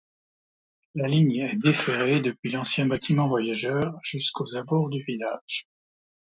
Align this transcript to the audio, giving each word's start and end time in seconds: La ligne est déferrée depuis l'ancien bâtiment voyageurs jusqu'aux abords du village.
La 0.95 1.07
ligne 1.07 1.35
est 1.35 1.57
déferrée 1.57 2.21
depuis 2.21 2.49
l'ancien 2.49 2.87
bâtiment 2.87 3.27
voyageurs 3.27 3.99
jusqu'aux 4.01 4.55
abords 4.55 4.89
du 4.89 5.03
village. 5.03 5.67